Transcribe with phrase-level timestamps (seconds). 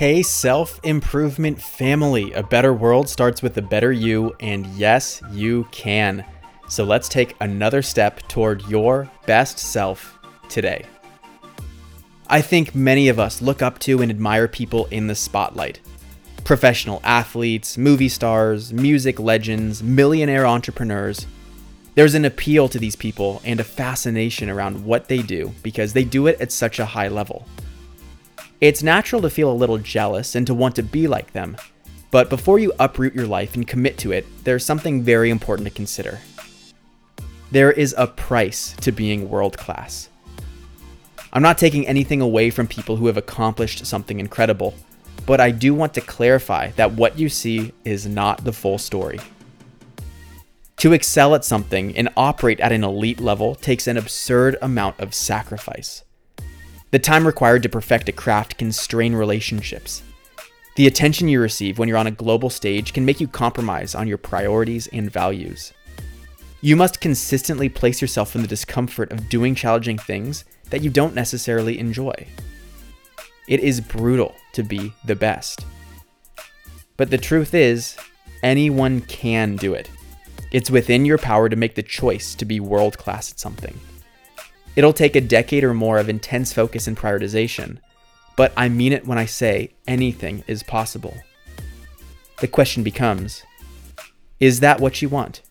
[0.00, 2.32] Hey, self improvement family.
[2.32, 6.24] A better world starts with a better you, and yes, you can.
[6.70, 10.18] So let's take another step toward your best self
[10.48, 10.86] today.
[12.28, 15.80] I think many of us look up to and admire people in the spotlight
[16.44, 21.26] professional athletes, movie stars, music legends, millionaire entrepreneurs.
[21.94, 26.04] There's an appeal to these people and a fascination around what they do because they
[26.04, 27.46] do it at such a high level.
[28.60, 31.56] It's natural to feel a little jealous and to want to be like them,
[32.10, 35.72] but before you uproot your life and commit to it, there's something very important to
[35.72, 36.18] consider.
[37.50, 40.10] There is a price to being world class.
[41.32, 44.74] I'm not taking anything away from people who have accomplished something incredible,
[45.24, 49.20] but I do want to clarify that what you see is not the full story.
[50.78, 55.14] To excel at something and operate at an elite level takes an absurd amount of
[55.14, 56.04] sacrifice.
[56.90, 60.02] The time required to perfect a craft can strain relationships.
[60.74, 64.08] The attention you receive when you're on a global stage can make you compromise on
[64.08, 65.72] your priorities and values.
[66.62, 71.14] You must consistently place yourself in the discomfort of doing challenging things that you don't
[71.14, 72.26] necessarily enjoy.
[73.46, 75.64] It is brutal to be the best.
[76.96, 77.96] But the truth is,
[78.42, 79.88] anyone can do it.
[80.52, 83.78] It's within your power to make the choice to be world class at something.
[84.80, 87.80] It'll take a decade or more of intense focus and prioritization,
[88.34, 91.14] but I mean it when I say anything is possible.
[92.38, 93.42] The question becomes
[94.40, 95.42] Is that what you want?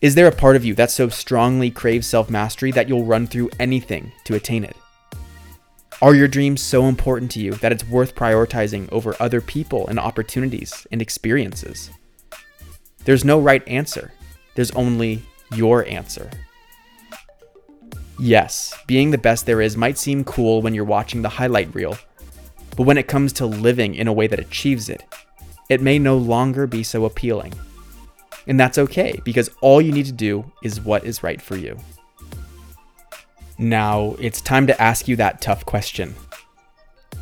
[0.00, 3.28] Is there a part of you that so strongly craves self mastery that you'll run
[3.28, 4.74] through anything to attain it?
[6.02, 10.00] Are your dreams so important to you that it's worth prioritizing over other people and
[10.00, 11.90] opportunities and experiences?
[13.04, 14.12] There's no right answer,
[14.56, 16.28] there's only your answer.
[18.24, 21.98] Yes, being the best there is might seem cool when you're watching the highlight reel,
[22.74, 25.04] but when it comes to living in a way that achieves it,
[25.68, 27.52] it may no longer be so appealing.
[28.46, 31.76] And that's okay because all you need to do is what is right for you.
[33.58, 36.14] Now, it's time to ask you that tough question.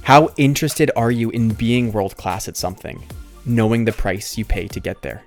[0.03, 3.03] How interested are you in being world class at something,
[3.45, 5.25] knowing the price you pay to get there?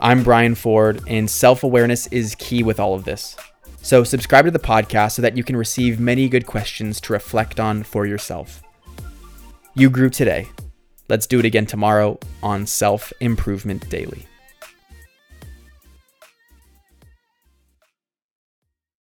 [0.00, 3.36] I'm Brian Ford, and self awareness is key with all of this.
[3.82, 7.58] So, subscribe to the podcast so that you can receive many good questions to reflect
[7.58, 8.62] on for yourself.
[9.74, 10.48] You grew today.
[11.08, 14.26] Let's do it again tomorrow on Self Improvement Daily.